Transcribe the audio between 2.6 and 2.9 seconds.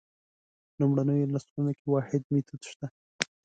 شته.